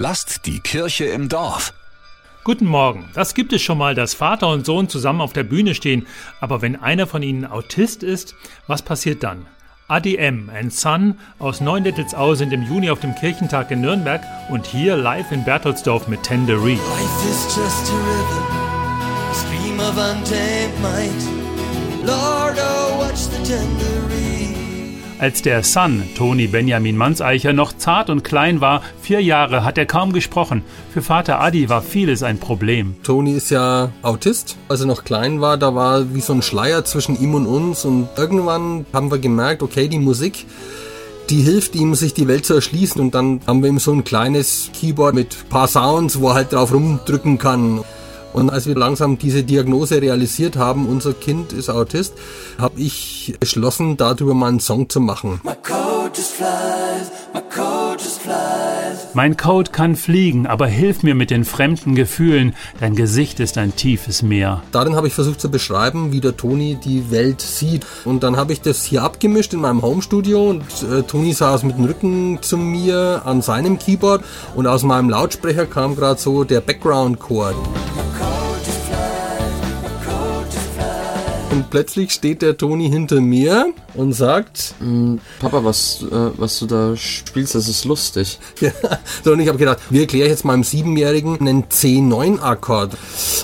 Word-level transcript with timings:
Lasst 0.00 0.46
die 0.46 0.60
Kirche 0.60 1.06
im 1.06 1.28
Dorf. 1.28 1.74
Guten 2.44 2.66
Morgen. 2.66 3.10
Das 3.14 3.34
gibt 3.34 3.52
es 3.52 3.62
schon 3.62 3.78
mal, 3.78 3.96
dass 3.96 4.14
Vater 4.14 4.46
und 4.46 4.64
Sohn 4.64 4.88
zusammen 4.88 5.20
auf 5.20 5.32
der 5.32 5.42
Bühne 5.42 5.74
stehen. 5.74 6.06
Aber 6.40 6.62
wenn 6.62 6.80
einer 6.80 7.08
von 7.08 7.20
ihnen 7.20 7.44
Autist 7.44 8.04
ist, 8.04 8.36
was 8.68 8.82
passiert 8.82 9.24
dann? 9.24 9.46
ADM 9.88 10.50
and 10.50 10.72
Son 10.72 11.18
aus 11.40 11.60
Neunlittelsau 11.60 12.36
sind 12.36 12.52
im 12.52 12.62
Juni 12.62 12.90
auf 12.90 13.00
dem 13.00 13.16
Kirchentag 13.16 13.72
in 13.72 13.80
Nürnberg 13.80 14.22
und 14.50 14.66
hier 14.66 14.96
live 14.96 15.32
in 15.32 15.42
Bertelsdorf 15.42 16.06
mit 16.06 16.22
Tenderie. 16.22 16.76
Life 16.76 17.28
is 17.28 17.56
just 17.56 17.90
a 17.90 17.96
river, 17.96 18.46
a 19.30 19.34
stream 19.34 19.80
of 19.80 19.96
untamed 19.98 20.80
might. 20.80 22.06
Lord, 22.06 22.56
oh, 22.56 22.98
watch 23.00 23.26
the 23.26 23.42
tenderee. 23.42 24.37
Als 25.20 25.42
der 25.42 25.64
Son, 25.64 26.04
Toni 26.16 26.46
Benjamin 26.46 26.96
Manseicher, 26.96 27.52
noch 27.52 27.72
zart 27.76 28.08
und 28.08 28.22
klein 28.22 28.60
war, 28.60 28.82
vier 29.02 29.20
Jahre, 29.20 29.64
hat 29.64 29.76
er 29.76 29.84
kaum 29.84 30.12
gesprochen. 30.12 30.62
Für 30.94 31.02
Vater 31.02 31.40
Adi 31.40 31.68
war 31.68 31.82
vieles 31.82 32.22
ein 32.22 32.38
Problem. 32.38 32.94
Toni 33.02 33.32
ist 33.32 33.50
ja 33.50 33.90
Autist. 34.02 34.56
Als 34.68 34.80
er 34.80 34.86
noch 34.86 35.02
klein 35.02 35.40
war, 35.40 35.56
da 35.56 35.74
war 35.74 36.14
wie 36.14 36.20
so 36.20 36.34
ein 36.34 36.42
Schleier 36.42 36.84
zwischen 36.84 37.20
ihm 37.20 37.34
und 37.34 37.46
uns. 37.46 37.84
Und 37.84 38.08
irgendwann 38.16 38.86
haben 38.92 39.10
wir 39.10 39.18
gemerkt, 39.18 39.64
okay, 39.64 39.88
die 39.88 39.98
Musik, 39.98 40.46
die 41.30 41.42
hilft 41.42 41.74
ihm, 41.74 41.96
sich 41.96 42.14
die 42.14 42.28
Welt 42.28 42.46
zu 42.46 42.54
erschließen. 42.54 43.00
Und 43.00 43.16
dann 43.16 43.40
haben 43.44 43.60
wir 43.60 43.70
ihm 43.70 43.80
so 43.80 43.90
ein 43.90 44.04
kleines 44.04 44.70
Keyboard 44.72 45.16
mit 45.16 45.48
paar 45.48 45.66
Sounds, 45.66 46.20
wo 46.20 46.28
er 46.28 46.34
halt 46.34 46.52
drauf 46.52 46.72
rumdrücken 46.72 47.38
kann. 47.38 47.80
Und 48.32 48.50
als 48.50 48.66
wir 48.66 48.74
langsam 48.74 49.18
diese 49.18 49.42
Diagnose 49.42 50.00
realisiert 50.00 50.56
haben, 50.56 50.86
unser 50.86 51.12
Kind 51.12 51.52
ist 51.52 51.70
Autist, 51.70 52.14
habe 52.58 52.80
ich 52.80 53.34
beschlossen, 53.40 53.96
darüber 53.96 54.34
mal 54.34 54.48
einen 54.48 54.60
Song 54.60 54.88
zu 54.88 55.00
machen. 55.00 55.40
My 55.44 55.54
code 55.62 56.10
just 56.14 56.32
flies, 56.32 57.10
my 57.32 57.40
code 57.54 58.02
just 58.02 58.20
flies. 58.20 58.68
Mein 59.14 59.36
Code 59.36 59.70
kann 59.72 59.96
fliegen, 59.96 60.46
aber 60.46 60.66
hilf 60.66 61.02
mir 61.02 61.14
mit 61.14 61.30
den 61.30 61.44
fremden 61.44 61.94
Gefühlen. 61.94 62.54
Dein 62.78 62.94
Gesicht 62.94 63.40
ist 63.40 63.58
ein 63.58 63.74
tiefes 63.74 64.22
Meer. 64.22 64.62
Darin 64.70 64.94
habe 64.96 65.08
ich 65.08 65.14
versucht 65.14 65.40
zu 65.40 65.50
beschreiben, 65.50 66.12
wie 66.12 66.20
der 66.20 66.36
Toni 66.36 66.78
die 66.84 67.10
Welt 67.10 67.40
sieht. 67.40 67.86
Und 68.04 68.22
dann 68.22 68.36
habe 68.36 68.52
ich 68.52 68.60
das 68.60 68.84
hier 68.84 69.02
abgemischt 69.02 69.54
in 69.54 69.60
meinem 69.60 69.82
Homestudio 69.82 70.50
und 70.50 70.62
äh, 70.82 71.02
Toni 71.02 71.32
saß 71.32 71.62
mit 71.64 71.78
dem 71.78 71.86
Rücken 71.86 72.38
zu 72.42 72.58
mir 72.58 73.22
an 73.24 73.42
seinem 73.42 73.78
Keyboard 73.78 74.24
und 74.54 74.66
aus 74.66 74.82
meinem 74.82 75.10
Lautsprecher 75.10 75.66
kam 75.66 75.96
gerade 75.96 76.20
so 76.20 76.44
der 76.44 76.60
Background-Chord. 76.60 77.56
Und 81.58 81.70
plötzlich 81.70 82.12
steht 82.12 82.40
der 82.42 82.56
Toni 82.56 82.88
hinter 82.88 83.20
mir 83.20 83.74
und 83.94 84.12
sagt, 84.12 84.76
Papa, 85.40 85.64
was, 85.64 86.04
äh, 86.08 86.30
was 86.36 86.60
du 86.60 86.66
da 86.66 86.94
spielst, 86.94 87.56
das 87.56 87.66
ist 87.66 87.84
lustig. 87.84 88.38
ja, 88.60 88.70
so 89.24 89.32
und 89.32 89.40
ich 89.40 89.48
habe 89.48 89.58
gedacht, 89.58 89.78
wie 89.90 90.02
erkläre 90.02 90.26
ich 90.26 90.30
jetzt 90.30 90.44
meinem 90.44 90.62
Siebenjährigen 90.62 91.36
einen 91.40 91.64
C9-Akkord? 91.64 92.96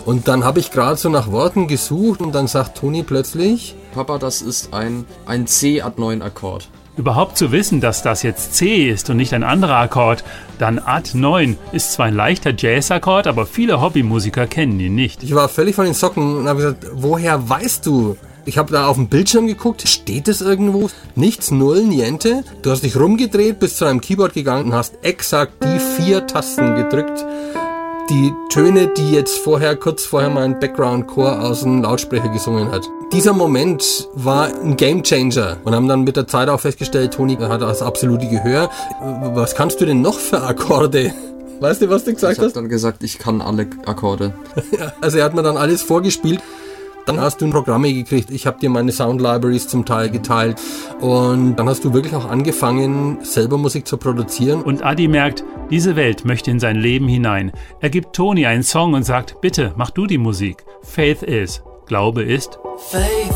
Und 0.05 0.29
dann 0.29 0.45
habe 0.45 0.61
ich 0.61 0.70
gerade 0.70 0.97
so 0.97 1.09
nach 1.09 1.33
Worten 1.33 1.67
gesucht 1.67 2.20
und 2.20 2.37
dann 2.37 2.47
sagt 2.47 2.79
Toni 2.79 3.03
plötzlich, 3.03 3.75
Papa, 3.92 4.19
das 4.19 4.42
ist 4.42 4.73
ein, 4.73 5.07
ein 5.27 5.48
C-Ad-9-Akkord. 5.48 6.69
Überhaupt 6.97 7.37
zu 7.37 7.50
wissen, 7.50 7.81
dass 7.81 8.03
das 8.03 8.23
jetzt 8.23 8.55
C 8.55 8.89
ist 8.89 9.11
und 9.11 9.17
nicht 9.17 9.34
ein 9.34 9.42
anderer 9.42 9.77
Akkord, 9.77 10.23
dann 10.59 10.78
Ad 10.78 11.11
9 11.14 11.56
ist 11.73 11.92
zwar 11.92 12.06
ein 12.06 12.14
leichter 12.14 12.53
Jazz-Akkord, 12.56 13.27
aber 13.27 13.47
viele 13.47 13.81
Hobbymusiker 13.81 14.47
kennen 14.47 14.78
ihn 14.78 14.95
nicht. 14.95 15.25
ich 15.25 15.34
war 15.34 15.48
völlig 15.48 15.75
von 15.75 15.86
den 15.86 15.95
Socken 15.95 16.36
und 16.39 16.48
habe 16.48 16.61
gesagt, 16.61 16.86
woher 16.92 17.48
weißt 17.48 17.84
du? 17.84 18.17
Ich 18.47 18.59
habe 18.59 18.73
da 18.73 18.86
auf 18.86 18.97
dem 18.97 19.09
Bildschirm 19.09 19.47
geguckt, 19.47 19.89
steht 19.89 20.28
es 20.28 20.41
irgendwo? 20.41 20.91
Nichts, 21.17 21.51
null, 21.51 21.83
niente. 21.83 22.45
Du 22.62 22.70
hast 22.70 22.84
dich 22.84 22.97
rumgedreht, 22.97 23.58
bist 23.58 23.79
zu 23.79 23.86
einem 23.86 24.01
Keyboard 24.01 24.34
gegangen 24.34 24.67
und 24.67 24.75
hast 24.75 24.98
exakt 25.03 25.64
die 25.64 25.79
vier 25.79 26.27
Tasten 26.27 26.77
gedrückt. 26.77 27.25
Die 28.11 28.35
Töne, 28.51 28.89
die 28.89 29.13
jetzt 29.13 29.39
vorher, 29.39 29.77
kurz 29.77 30.05
vorher 30.05 30.29
mein 30.29 30.61
Background-Chor 30.61 31.41
aus 31.41 31.63
dem 31.63 31.83
Lautsprecher 31.83 32.29
gesungen 32.29 32.70
hat. 32.70 32.83
Dieser 33.13 33.33
Moment 33.33 34.09
war 34.15 34.47
ein 34.63 34.77
Gamechanger 34.77 35.57
und 35.65 35.75
haben 35.75 35.89
dann 35.89 36.03
mit 36.03 36.17
der 36.17 36.27
Zeit 36.27 36.48
auch 36.51 36.61
festgestellt, 36.61 37.14
Toni 37.14 37.37
hat 37.37 37.63
das 37.63 37.81
absolute 37.81 38.29
Gehör. 38.29 38.69
Was 39.01 39.55
kannst 39.55 39.81
du 39.81 39.87
denn 39.87 40.03
noch 40.03 40.19
für 40.19 40.43
Akkorde? 40.43 41.14
Weißt 41.61 41.81
du, 41.81 41.89
was 41.89 42.05
du 42.05 42.11
Ich 42.11 42.17
gesagt 42.17 42.37
habe 42.39 42.47
hast? 42.47 42.57
dann 42.57 42.69
gesagt, 42.69 43.03
ich 43.05 43.19
kann 43.19 43.41
alle 43.41 43.69
Akkorde. 43.87 44.35
Also 45.01 45.19
er 45.19 45.25
hat 45.25 45.35
mir 45.35 45.43
dann 45.43 45.57
alles 45.57 45.83
vorgespielt. 45.83 46.41
Dann 47.07 47.20
hast 47.20 47.41
du 47.41 47.51
Programme 47.51 47.92
gekriegt. 47.92 48.31
Ich 48.31 48.47
habe 48.47 48.59
dir 48.59 48.70
meine 48.70 48.91
Sound 48.91 49.20
Libraries 49.20 49.69
zum 49.69 49.85
Teil 49.85 50.09
geteilt. 50.09 50.61
Und 51.01 51.57
dann 51.57 51.69
hast 51.69 51.85
du 51.85 51.92
wirklich 51.92 52.15
auch 52.15 52.29
angefangen, 52.29 53.19
selber 53.23 53.59
Musik 53.59 53.87
zu 53.87 53.98
produzieren. 53.98 54.63
Und 54.63 54.83
Adi 54.83 55.07
merkt, 55.09 55.45
diese 55.70 55.97
Welt 55.97 56.25
möchte 56.25 56.51
in 56.51 56.61
sein 56.61 56.77
Leben 56.77 57.07
hinein. 57.07 57.53
Er 57.81 57.91
gibt 57.91 58.14
Toni 58.14 58.47
einen 58.47 58.63
Song 58.63 58.95
und 58.95 59.03
sagt, 59.05 59.41
bitte, 59.43 59.75
mach 59.77 59.91
du 59.91 60.07
die 60.07 60.19
Musik. 60.19 60.64
Faith 60.83 61.23
is. 61.23 61.63
Glaube 61.87 62.23
ist. 62.23 62.59
Faith 62.91 63.35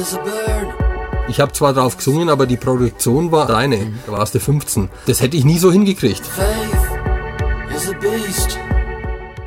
is 0.00 0.16
a 0.16 0.22
bird. 0.22 0.74
Ich 1.28 1.40
habe 1.40 1.52
zwar 1.52 1.74
drauf 1.74 1.96
gesungen, 1.96 2.30
aber 2.30 2.46
die 2.46 2.56
Produktion 2.56 3.32
war 3.32 3.50
reine. 3.50 3.92
Da 4.06 4.12
warst 4.12 4.34
du 4.34 4.40
15. 4.40 4.88
Das 5.06 5.20
hätte 5.20 5.36
ich 5.36 5.44
nie 5.44 5.58
so 5.58 5.70
hingekriegt. 5.72 6.24
Faith 6.24 6.46
is 7.74 7.90
a 7.90 7.92
beast. 7.98 8.58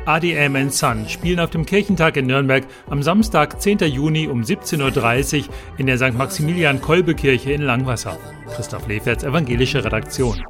ADM 0.06 0.56
and 0.56 0.72
Son 0.72 1.08
spielen 1.08 1.40
auf 1.40 1.50
dem 1.50 1.66
Kirchentag 1.66 2.16
in 2.16 2.26
Nürnberg 2.26 2.64
am 2.88 3.02
Samstag, 3.02 3.60
10. 3.60 3.78
Juni 3.80 4.28
um 4.28 4.42
17.30 4.42 5.40
Uhr 5.40 5.54
in 5.78 5.86
der 5.86 5.98
St. 5.98 6.14
Maximilian-Kolbe-Kirche 6.16 7.52
in 7.52 7.62
Langwasser. 7.62 8.16
Christoph 8.54 8.86
Leferts 8.88 9.24
evangelische 9.24 9.84
Redaktion. 9.84 10.42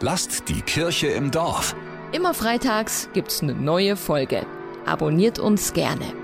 Lasst 0.00 0.48
die 0.48 0.60
Kirche 0.62 1.06
im 1.08 1.30
Dorf. 1.30 1.76
Immer 2.12 2.34
freitags 2.34 3.08
gibt's 3.12 3.42
eine 3.42 3.54
neue 3.54 3.96
Folge. 3.96 4.46
Abonniert 4.86 5.38
uns 5.38 5.72
gerne. 5.72 6.23